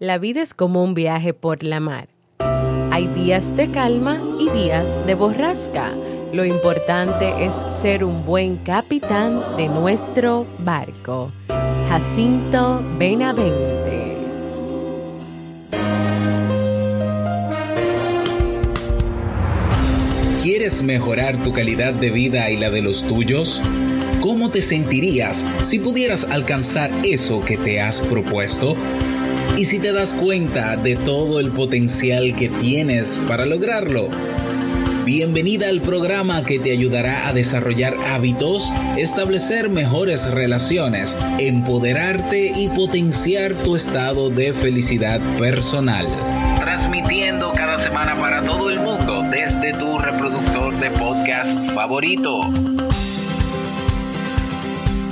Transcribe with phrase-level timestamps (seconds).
[0.00, 2.08] La vida es como un viaje por la mar.
[2.90, 5.90] Hay días de calma y días de borrasca.
[6.32, 11.30] Lo importante es ser un buen capitán de nuestro barco.
[11.90, 14.14] Jacinto Benavente.
[20.42, 23.60] ¿Quieres mejorar tu calidad de vida y la de los tuyos?
[24.22, 28.76] ¿Cómo te sentirías si pudieras alcanzar eso que te has propuesto?
[29.56, 34.08] Y si te das cuenta de todo el potencial que tienes para lograrlo.
[35.04, 43.54] Bienvenida al programa que te ayudará a desarrollar hábitos, establecer mejores relaciones, empoderarte y potenciar
[43.54, 46.06] tu estado de felicidad personal.
[46.58, 52.40] Transmitiendo cada semana para todo el mundo desde tu reproductor de podcast favorito.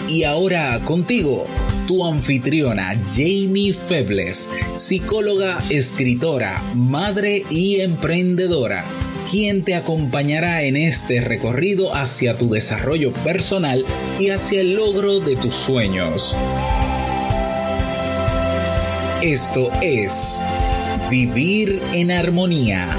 [0.07, 1.45] Y ahora contigo
[1.89, 8.85] tu anfitriona Jamie Febles, psicóloga, escritora, madre y emprendedora,
[9.31, 13.87] quien te acompañará en este recorrido hacia tu desarrollo personal
[14.21, 16.37] y hacia el logro de tus sueños.
[19.23, 20.43] Esto es
[21.09, 22.95] Vivir en Armonía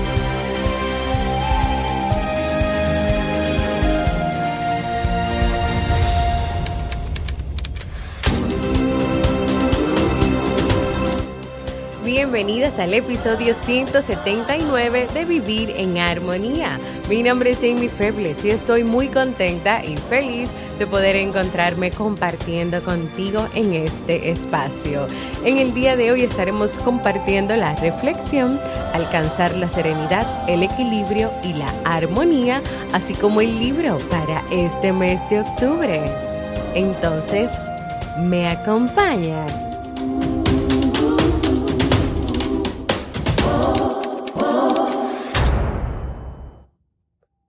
[12.31, 16.77] bienvenidas al episodio 179 de Vivir en Armonía.
[17.09, 22.83] Mi nombre es Amy Febles y estoy muy contenta y feliz de poder encontrarme compartiendo
[22.83, 25.07] contigo en este espacio.
[25.43, 28.59] En el día de hoy estaremos compartiendo la reflexión,
[28.93, 32.61] alcanzar la serenidad, el equilibrio y la armonía,
[32.93, 36.03] así como el libro para este mes de octubre.
[36.75, 37.49] Entonces,
[38.19, 39.68] ¿me acompañas?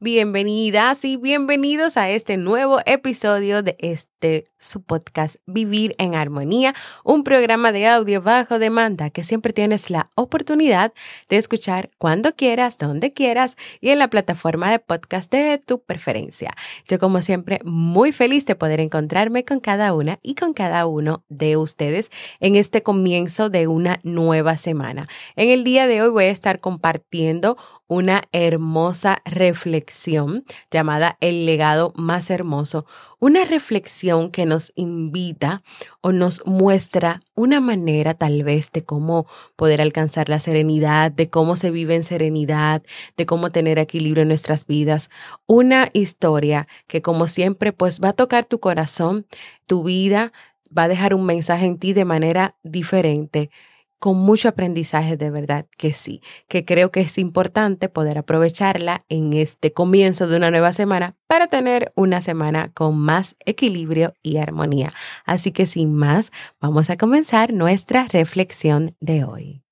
[0.03, 4.10] Bienvenidas y bienvenidos a este nuevo episodio de este
[4.59, 10.09] su podcast Vivir en Armonía, un programa de audio bajo demanda que siempre tienes la
[10.15, 10.93] oportunidad
[11.29, 16.55] de escuchar cuando quieras, donde quieras y en la plataforma de podcast de tu preferencia.
[16.89, 21.25] Yo como siempre muy feliz de poder encontrarme con cada una y con cada uno
[21.29, 22.11] de ustedes
[22.41, 25.09] en este comienzo de una nueva semana.
[25.37, 27.57] En el día de hoy voy a estar compartiendo
[27.91, 32.87] una hermosa reflexión llamada El legado más hermoso,
[33.21, 35.63] una reflexión que nos invita
[36.01, 39.27] o nos muestra una manera tal vez de cómo
[39.57, 42.83] poder alcanzar la serenidad, de cómo se vive en serenidad,
[43.17, 45.11] de cómo tener equilibrio en nuestras vidas,
[45.47, 49.27] una historia que como siempre pues va a tocar tu corazón,
[49.67, 50.33] tu vida,
[50.77, 53.51] va a dejar un mensaje en ti de manera diferente
[54.01, 59.33] con mucho aprendizaje de verdad que sí, que creo que es importante poder aprovecharla en
[59.35, 64.91] este comienzo de una nueva semana para tener una semana con más equilibrio y armonía.
[65.25, 69.63] Así que sin más, vamos a comenzar nuestra reflexión de hoy.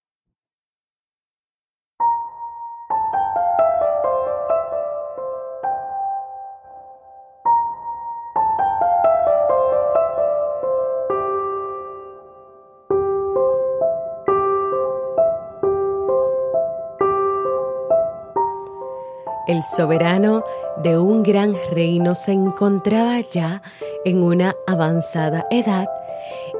[19.58, 20.44] El soberano
[20.84, 23.60] de un gran reino se encontraba ya
[24.04, 25.88] en una avanzada edad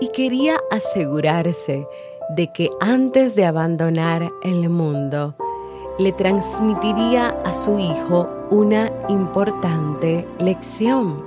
[0.01, 1.87] y quería asegurarse
[2.31, 5.37] de que antes de abandonar el mundo,
[6.01, 11.23] le transmitiría a su hijo una importante lección.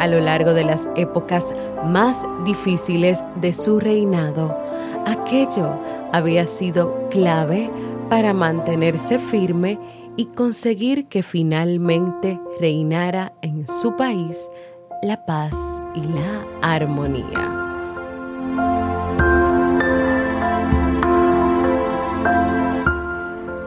[0.00, 1.54] A lo largo de las épocas
[1.84, 4.58] más difíciles de su reinado,
[5.06, 5.70] aquello
[6.12, 7.70] había sido clave
[8.08, 9.78] para mantenerse firme
[10.16, 14.38] y conseguir que finalmente reinara en su país
[15.02, 15.54] la paz
[15.94, 17.52] y la armonía.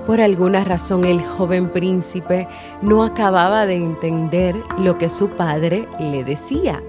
[0.05, 2.47] Por alguna razón el joven príncipe
[2.81, 6.81] no acababa de entender lo que su padre le decía.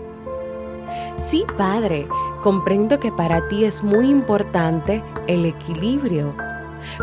[1.19, 2.09] Sí, padre,
[2.43, 6.35] comprendo que para ti es muy importante el equilibrio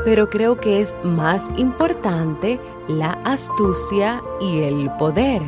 [0.03, 5.41] pero creo que es más importante la astucia y el poder.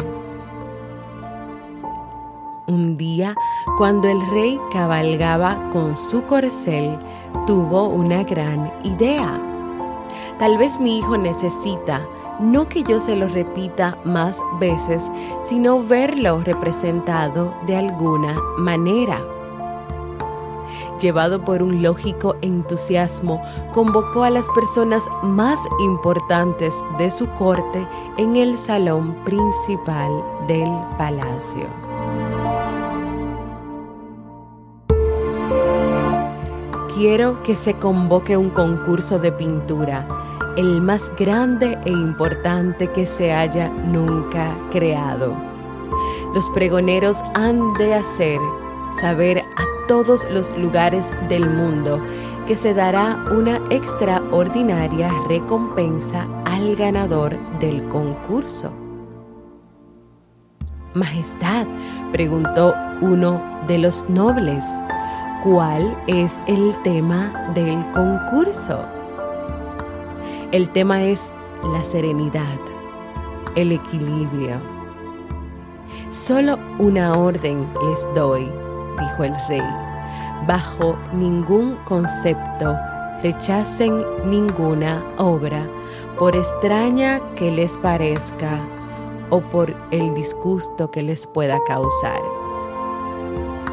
[2.68, 3.34] Un día,
[3.78, 6.98] cuando el rey cabalgaba con su corcel,
[7.48, 9.40] tuvo una gran idea.
[10.38, 12.02] Tal vez mi hijo necesita
[12.40, 15.12] no que yo se lo repita más veces,
[15.44, 19.22] sino verlo representado de alguna manera.
[21.00, 23.42] Llevado por un lógico entusiasmo,
[23.74, 27.88] convocó a las personas más importantes de su corte
[28.18, 30.12] en el salón principal
[30.48, 31.68] del palacio.
[36.96, 40.06] Quiero que se convoque un concurso de pintura,
[40.58, 45.34] el más grande e importante que se haya nunca creado.
[46.34, 48.40] Los pregoneros han de hacer
[49.00, 52.00] saber a todos los lugares del mundo
[52.46, 58.72] que se dará una extraordinaria recompensa al ganador del concurso.
[60.94, 61.66] Majestad,
[62.12, 64.64] preguntó uno de los nobles,
[65.44, 68.86] ¿cuál es el tema del concurso?
[70.52, 71.34] El tema es
[71.64, 72.60] la serenidad,
[73.56, 74.58] el equilibrio.
[76.12, 78.48] Solo una orden les doy
[79.00, 79.64] dijo el rey,
[80.48, 82.76] bajo ningún concepto
[83.22, 85.68] rechacen ninguna obra,
[86.18, 88.60] por extraña que les parezca
[89.30, 92.22] o por el disgusto que les pueda causar.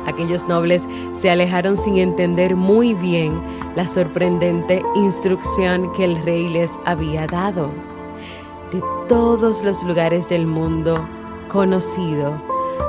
[0.07, 0.87] Aquellos nobles
[1.21, 3.41] se alejaron sin entender muy bien
[3.75, 7.71] la sorprendente instrucción que el rey les había dado.
[8.73, 10.95] De todos los lugares del mundo
[11.49, 12.41] conocido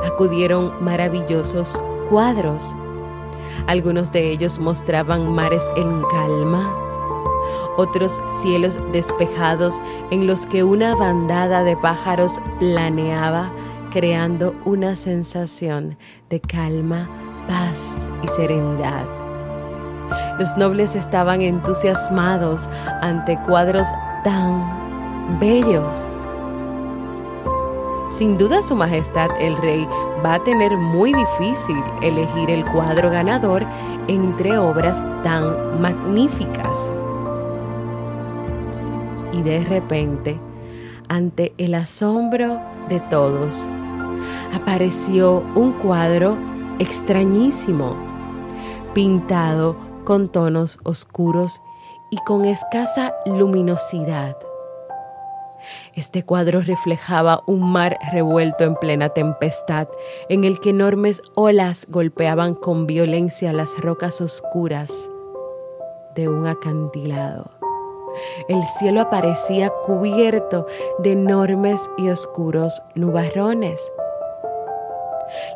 [0.05, 2.75] acudieron maravillosos cuadros.
[3.67, 6.73] Algunos de ellos mostraban mares en calma,
[7.77, 9.75] otros cielos despejados
[10.11, 13.51] en los que una bandada de pájaros planeaba
[13.91, 15.97] creando una sensación
[16.29, 17.09] de calma,
[17.47, 19.05] paz y serenidad.
[20.39, 22.69] Los nobles estaban entusiasmados
[23.01, 23.87] ante cuadros
[24.23, 25.95] tan bellos.
[28.11, 29.87] Sin duda Su Majestad el Rey
[30.25, 33.65] va a tener muy difícil elegir el cuadro ganador
[34.07, 36.91] entre obras tan magníficas.
[39.31, 40.39] Y de repente,
[41.09, 42.59] ante el asombro
[42.89, 43.67] de todos,
[44.53, 46.37] apareció un cuadro
[46.79, 47.95] extrañísimo,
[48.93, 49.75] pintado
[50.05, 51.61] con tonos oscuros
[52.09, 54.46] y con escasa luminosidad.
[55.93, 59.87] Este cuadro reflejaba un mar revuelto en plena tempestad,
[60.29, 65.09] en el que enormes olas golpeaban con violencia las rocas oscuras
[66.15, 67.51] de un acantilado.
[68.47, 70.65] El cielo aparecía cubierto
[70.99, 73.79] de enormes y oscuros nubarrones.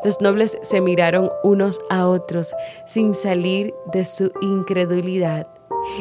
[0.04, 2.54] Los nobles se miraron unos a otros
[2.86, 5.46] sin salir de su incredulidad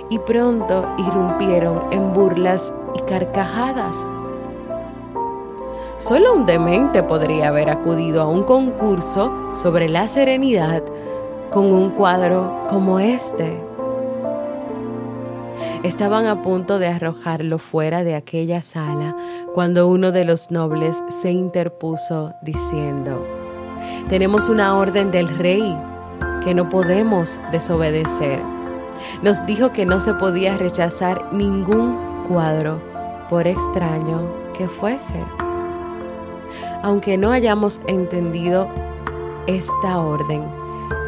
[0.09, 2.73] y pronto irrumpieron en burlas
[3.11, 4.07] carcajadas.
[5.97, 10.81] Solo un demente podría haber acudido a un concurso sobre la serenidad
[11.51, 13.61] con un cuadro como este.
[15.83, 19.13] Estaban a punto de arrojarlo fuera de aquella sala
[19.53, 23.27] cuando uno de los nobles se interpuso diciendo,
[24.07, 25.77] tenemos una orden del rey
[26.45, 28.41] que no podemos desobedecer.
[29.21, 31.97] Nos dijo que no se podía rechazar ningún
[32.29, 32.90] cuadro,
[33.31, 35.23] por extraño que fuese.
[36.83, 38.67] Aunque no hayamos entendido
[39.47, 40.43] esta orden,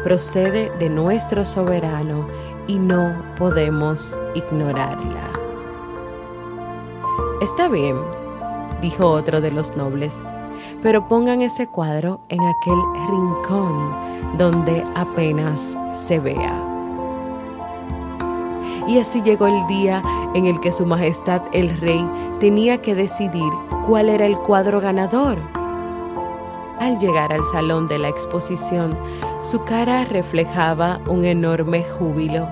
[0.02, 2.26] procede de nuestro soberano
[2.66, 5.30] y no podemos ignorarla.
[7.42, 7.96] Está bien,
[8.80, 10.18] dijo otro de los nobles,
[10.82, 16.73] pero pongan ese cuadro en aquel rincón donde apenas se vea.
[18.86, 20.02] Y así llegó el día
[20.34, 22.06] en el que Su Majestad el Rey
[22.40, 23.52] tenía que decidir
[23.86, 25.38] cuál era el cuadro ganador.
[26.80, 28.96] Al llegar al salón de la exposición,
[29.40, 32.48] su cara reflejaba un enorme júbilo.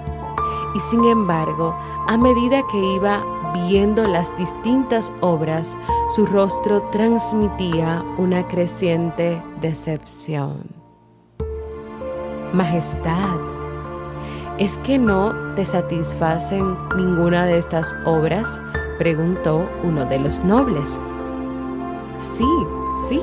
[0.74, 1.76] Y sin embargo,
[2.08, 3.22] a medida que iba
[3.52, 5.76] viendo las distintas obras,
[6.14, 10.62] su rostro transmitía una creciente decepción.
[12.52, 13.38] Majestad,
[14.62, 18.60] ¿Es que no te satisfacen ninguna de estas obras?
[18.96, 21.00] preguntó uno de los nobles.
[22.36, 22.46] Sí,
[23.08, 23.20] sí,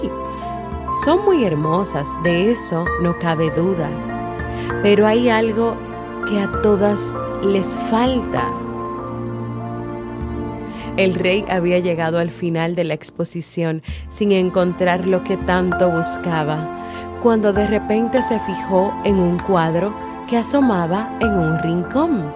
[1.05, 3.89] son muy hermosas, de eso no cabe duda.
[4.83, 5.77] Pero hay algo
[6.27, 8.45] que a todas les falta.
[10.97, 16.67] El rey había llegado al final de la exposición sin encontrar lo que tanto buscaba,
[17.23, 22.31] cuando de repente se fijó en un cuadro que asomaba en un rincón.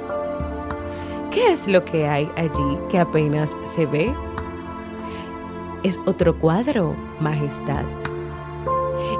[1.29, 4.11] ¿Qué es lo que hay allí que apenas se ve?
[5.83, 7.83] Es otro cuadro, Majestad.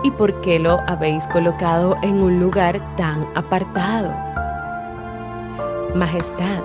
[0.02, 4.12] ¿Y por qué lo habéis colocado en un lugar tan apartado?
[5.94, 6.64] Majestad,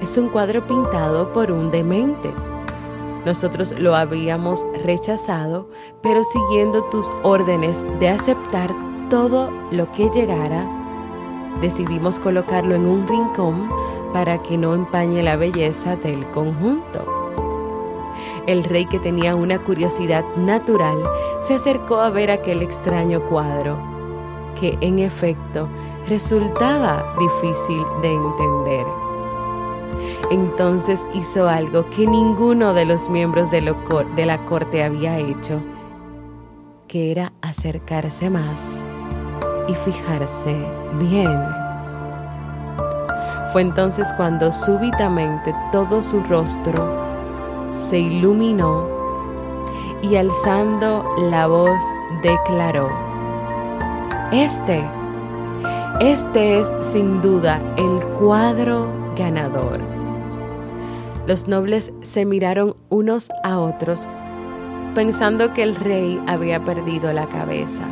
[0.00, 2.32] es un cuadro pintado por un demente.
[3.24, 5.68] Nosotros lo habíamos rechazado,
[6.02, 8.74] pero siguiendo tus órdenes de aceptar
[9.08, 10.83] todo lo que llegara,
[11.60, 13.68] decidimos colocarlo en un rincón
[14.12, 17.04] para que no empañe la belleza del conjunto.
[18.46, 21.02] El rey, que tenía una curiosidad natural,
[21.42, 23.76] se acercó a ver aquel extraño cuadro,
[24.60, 25.68] que en efecto
[26.08, 28.86] resultaba difícil de entender.
[30.30, 35.60] Entonces hizo algo que ninguno de los miembros de, la corte había hecho,
[36.88, 38.83] que era acercarse más
[39.68, 40.56] y fijarse
[40.98, 41.64] bien.
[43.52, 46.74] Fue entonces cuando súbitamente todo su rostro
[47.88, 48.88] se iluminó
[50.02, 51.78] y alzando la voz
[52.22, 52.88] declaró,
[54.32, 54.84] Este,
[56.00, 59.80] este es sin duda el cuadro ganador.
[61.26, 64.06] Los nobles se miraron unos a otros
[64.94, 67.84] pensando que el rey había perdido la cabeza.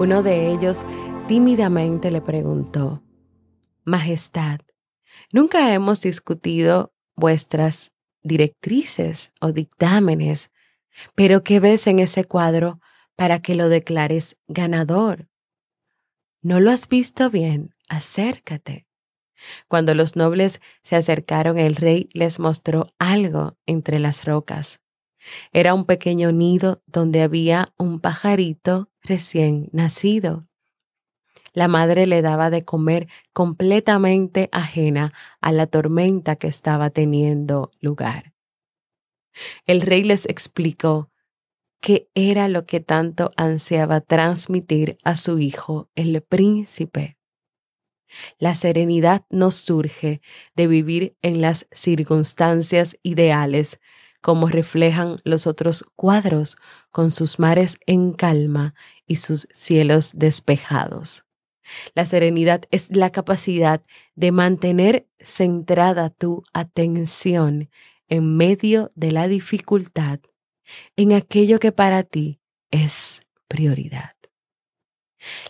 [0.00, 0.84] Uno de ellos
[1.26, 3.02] tímidamente le preguntó,
[3.84, 4.60] Majestad,
[5.32, 7.90] nunca hemos discutido vuestras
[8.22, 10.52] directrices o dictámenes,
[11.16, 12.80] pero ¿qué ves en ese cuadro
[13.16, 15.26] para que lo declares ganador?
[16.42, 17.74] ¿No lo has visto bien?
[17.88, 18.86] Acércate.
[19.66, 24.78] Cuando los nobles se acercaron, el rey les mostró algo entre las rocas.
[25.52, 30.46] Era un pequeño nido donde había un pajarito recién nacido.
[31.52, 38.34] La madre le daba de comer completamente ajena a la tormenta que estaba teniendo lugar.
[39.66, 41.10] El rey les explicó
[41.80, 47.18] qué era lo que tanto ansiaba transmitir a su hijo, el príncipe.
[48.38, 50.20] La serenidad no surge
[50.54, 53.78] de vivir en las circunstancias ideales,
[54.20, 56.56] como reflejan los otros cuadros
[56.90, 58.74] con sus mares en calma
[59.06, 61.24] y sus cielos despejados.
[61.94, 63.82] La serenidad es la capacidad
[64.14, 67.68] de mantener centrada tu atención
[68.08, 70.20] en medio de la dificultad
[70.96, 74.12] en aquello que para ti es prioridad.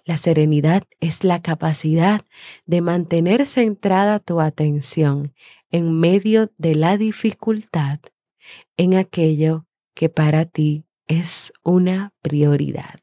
[0.05, 2.25] La serenidad es la capacidad
[2.65, 5.35] de mantener centrada tu atención
[5.71, 8.01] en medio de la dificultad
[8.79, 13.01] en aquello que para ti es una prioridad.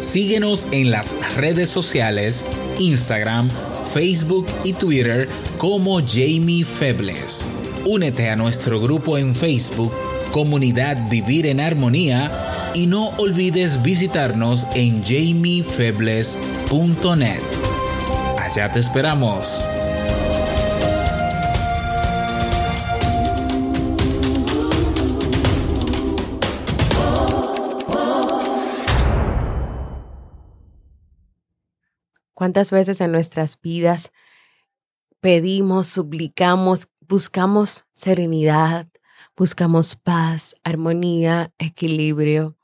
[0.00, 2.44] Síguenos en las redes sociales,
[2.78, 3.48] Instagram,
[3.92, 7.44] Facebook y Twitter como Jamie Febles.
[7.84, 9.92] Únete a nuestro grupo en Facebook,
[10.34, 12.28] Comunidad Vivir en Armonía,
[12.74, 17.40] y no olvides visitarnos en jamiefebles.net.
[18.36, 19.64] Allá te esperamos.
[32.32, 34.10] ¿Cuántas veces en nuestras vidas
[35.20, 38.88] pedimos, suplicamos, buscamos serenidad,
[39.36, 42.56] buscamos paz, armonía, equilibrio?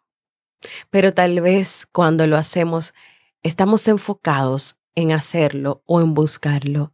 [0.91, 2.95] Pero tal vez cuando lo hacemos,
[3.43, 6.93] estamos enfocados en hacerlo o en buscarlo,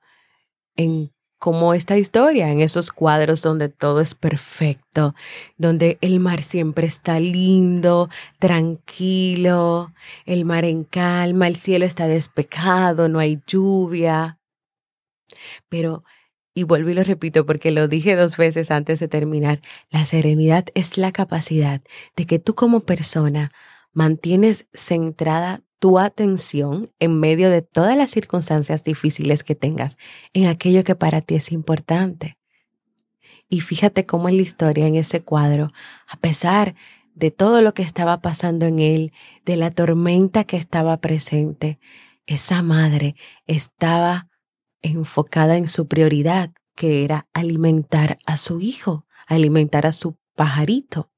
[0.77, 5.15] en como esta historia, en esos cuadros donde todo es perfecto,
[5.59, 9.93] donde el mar siempre está lindo, tranquilo,
[10.25, 14.39] el mar en calma, el cielo está despejado, no hay lluvia.
[15.69, 16.05] Pero,
[16.57, 19.61] y vuelvo y lo repito porque lo dije dos veces antes de terminar,
[19.91, 21.83] la serenidad es la capacidad
[22.17, 23.53] de que tú como persona
[23.93, 29.99] mantienes centrada tu atención en medio de todas las circunstancias difíciles que tengas
[30.33, 32.39] en aquello que para ti es importante.
[33.51, 35.73] Y fíjate cómo en la historia, en ese cuadro,
[36.09, 36.75] a pesar
[37.15, 39.13] de todo lo que estaba pasando en él,
[39.45, 41.79] de la tormenta que estaba presente,
[42.25, 43.15] esa madre
[43.47, 44.31] estaba
[44.87, 51.11] enfocada en su prioridad, que era alimentar a su hijo, alimentar a su pajarito.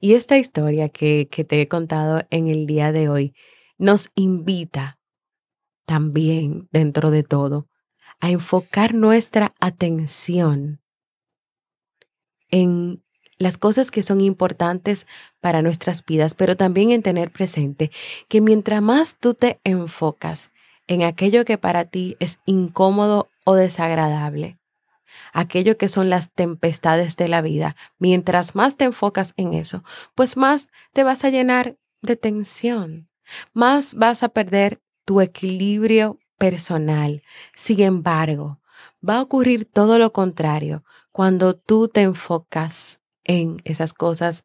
[0.00, 3.34] Y esta historia que, te he contado en el día de hoy
[3.76, 4.98] nos invita
[5.86, 7.68] también, dentro de todo,
[8.20, 10.80] a enfocar nuestra atención
[12.50, 13.02] en
[13.38, 15.06] las cosas que son importantes
[15.40, 17.90] para nuestras vidas, pero también en tener presente
[18.28, 20.50] que mientras más tú te enfocas
[20.88, 24.58] en aquello que para ti es incómodo o desagradable,
[25.32, 27.76] aquello que son las tempestades de la vida.
[27.98, 33.08] Mientras más te enfocas en eso, pues más te vas a llenar de tensión,
[33.52, 37.22] más vas a perder tu equilibrio personal.
[37.54, 38.58] Sin embargo,
[39.06, 44.44] va a ocurrir todo lo contrario cuando tú te enfocas en esas cosas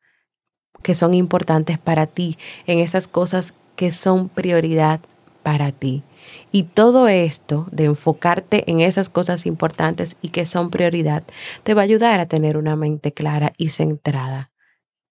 [0.81, 4.99] que son importantes para ti, en esas cosas que son prioridad
[5.43, 6.03] para ti.
[6.51, 11.23] Y todo esto de enfocarte en esas cosas importantes y que son prioridad,
[11.63, 14.51] te va a ayudar a tener una mente clara y centrada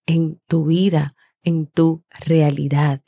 [0.06, 3.02] en tu vida, en tu realidad.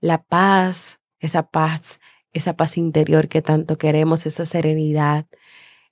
[0.00, 2.00] La paz, esa paz,
[2.32, 5.26] esa paz interior que tanto queremos, esa serenidad,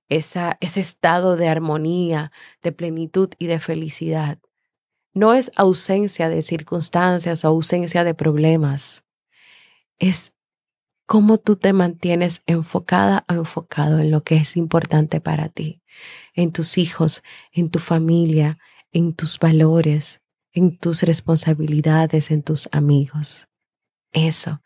[0.08, 2.30] esa, ese estado de armonía,
[2.62, 4.38] de plenitud y de felicidad,
[5.14, 9.04] no es ausencia de circunstancias o ausencia de problemas,
[9.98, 10.32] es
[11.06, 15.82] cómo tú te mantienes enfocada o enfocado en lo que es importante para ti,
[16.34, 18.58] en tus hijos, en tu familia,
[18.92, 23.48] en tus valores, en tus responsabilidades, en tus amigos.
[24.12, 24.62] Eso,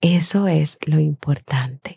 [0.00, 1.96] eso es lo importante.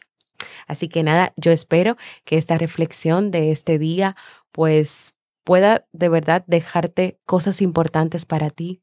[0.67, 4.15] Así que nada, yo espero que esta reflexión de este día
[4.51, 5.13] pues
[5.43, 8.81] pueda de verdad dejarte cosas importantes para ti,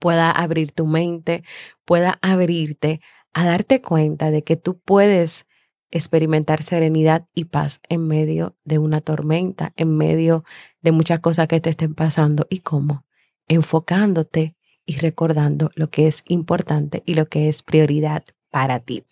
[0.00, 1.44] pueda abrir tu mente,
[1.84, 3.00] pueda abrirte
[3.34, 5.46] a darte cuenta de que tú puedes
[5.90, 10.44] experimentar serenidad y paz en medio de una tormenta, en medio
[10.80, 12.46] de muchas cosas que te estén pasando.
[12.50, 13.04] ¿Y cómo?
[13.46, 18.24] Enfocándote y recordando lo que es importante y lo que es prioridad
[18.54, 19.02] para ti.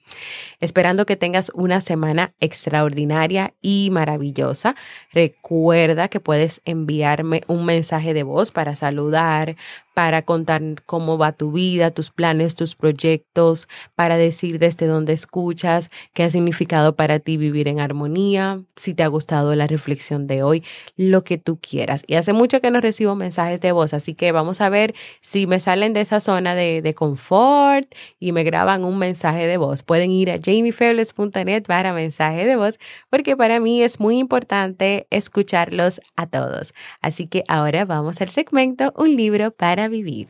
[0.61, 4.77] Esperando que tengas una semana extraordinaria y maravillosa.
[5.13, 9.57] Recuerda que puedes enviarme un mensaje de voz para saludar,
[9.95, 15.91] para contar cómo va tu vida, tus planes, tus proyectos, para decir desde dónde escuchas,
[16.15, 20.43] qué ha significado para ti vivir en armonía, si te ha gustado la reflexión de
[20.43, 20.65] hoy,
[20.97, 22.05] lo que tú quieras.
[22.07, 25.47] Y hace mucho que no recibo mensajes de voz, así que vamos a ver si
[25.47, 29.83] me salen de esa zona de, de confort y me graban un mensaje de voz.
[29.83, 32.79] Pueden ir a jamiefebles.net para mensaje de voz,
[33.11, 36.75] porque para mí es muy importante escucharlos a todos.
[37.01, 40.29] Así que ahora vamos al segmento Un libro para vivir.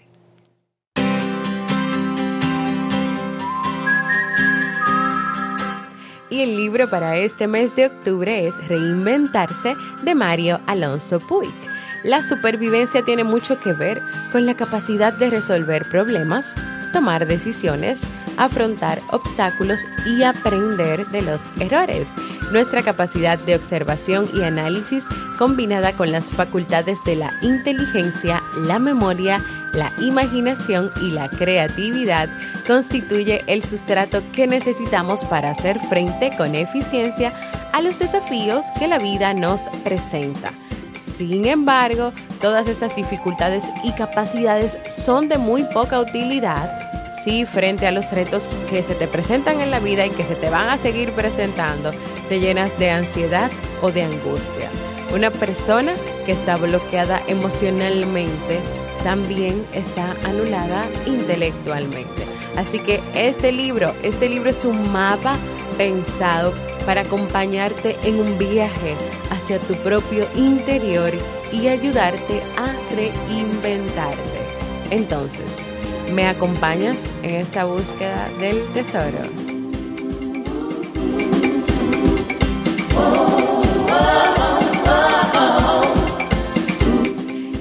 [6.33, 11.53] Y el libro para este mes de octubre es Reinventarse de Mario Alonso Puig.
[12.05, 16.55] La supervivencia tiene mucho que ver con la capacidad de resolver problemas,
[16.93, 18.03] tomar decisiones,
[18.45, 22.07] afrontar obstáculos y aprender de los errores.
[22.51, 25.05] Nuestra capacidad de observación y análisis
[25.39, 32.29] combinada con las facultades de la inteligencia, la memoria, la imaginación y la creatividad
[32.67, 37.33] constituye el sustrato que necesitamos para hacer frente con eficiencia
[37.73, 40.53] a los desafíos que la vida nos presenta.
[41.17, 46.92] Sin embargo, todas estas dificultades y capacidades son de muy poca utilidad
[47.23, 50.35] si frente a los retos que se te presentan en la vida y que se
[50.35, 51.91] te van a seguir presentando,
[52.29, 54.71] te llenas de ansiedad o de angustia.
[55.15, 58.61] Una persona que está bloqueada emocionalmente
[59.05, 62.23] también está anulada intelectualmente.
[62.57, 65.37] Así que este libro, este libro es un mapa
[65.77, 66.53] pensado
[66.87, 68.95] para acompañarte en un viaje
[69.31, 71.13] hacia tu propio interior
[71.53, 74.19] y ayudarte a reinventarte.
[74.91, 75.71] Entonces,
[76.13, 79.19] ¿Me acompañas en esta búsqueda del tesoro?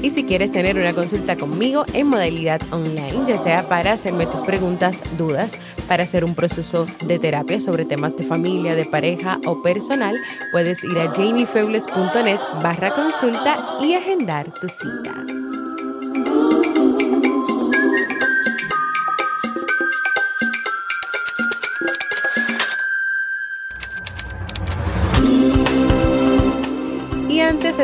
[0.01, 4.41] Y si quieres tener una consulta conmigo en modalidad online, ya sea para hacerme tus
[4.41, 5.53] preguntas, dudas,
[5.87, 10.17] para hacer un proceso de terapia sobre temas de familia, de pareja o personal,
[10.51, 15.50] puedes ir a jamiefebles.net barra consulta y agendar tu cita.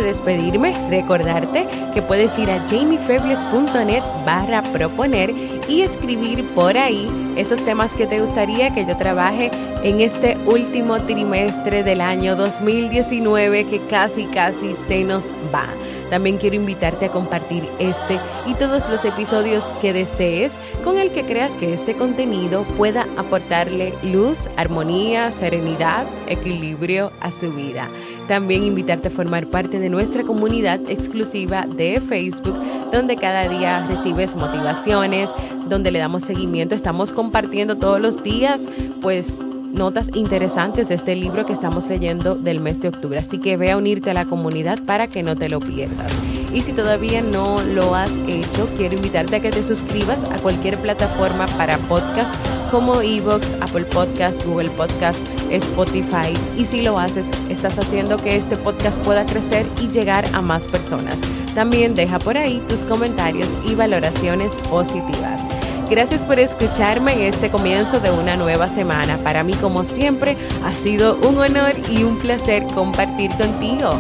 [0.08, 5.34] Despedirme, recordarte que puedes ir a jamiefebles.net barra proponer
[5.68, 9.52] y escribir por ahí esos temas que te gustaría que yo trabaje
[9.84, 15.68] en este último trimestre del año 2019 que casi casi se nos va.
[16.10, 21.24] También quiero invitarte a compartir este y todos los episodios que desees con el que
[21.24, 27.90] creas que este contenido pueda aportarle luz, armonía, serenidad, equilibrio a su vida.
[28.28, 32.56] También invitarte a formar parte de nuestra comunidad exclusiva de Facebook,
[32.92, 35.30] donde cada día recibes motivaciones,
[35.70, 36.76] donde le damos seguimiento.
[36.76, 38.62] Estamos compartiendo todos los días,
[39.02, 39.40] pues
[39.72, 43.20] notas interesantes de este libro que estamos leyendo del mes de octubre.
[43.20, 46.12] Así que ve a unirte a la comunidad para que no te lo pierdas.
[46.54, 50.78] Y si todavía no lo has hecho, quiero invitarte a que te suscribas a cualquier
[50.78, 52.34] plataforma para podcast
[52.72, 55.20] como Evox, Apple Podcast, Google Podcast,
[55.52, 56.34] Spotify.
[56.58, 60.64] Y si lo haces, estás haciendo que este podcast pueda crecer y llegar a más
[60.64, 61.18] personas.
[61.56, 65.42] También deja por ahí tus comentarios y valoraciones positivas.
[65.90, 69.18] Gracias por escucharme en este comienzo de una nueva semana.
[69.24, 73.92] Para mí, como siempre, ha sido un honor y un placer compartir contigo.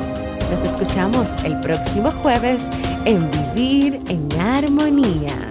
[0.51, 2.67] Nos escuchamos el próximo jueves
[3.05, 5.46] en Vivir en Armonía.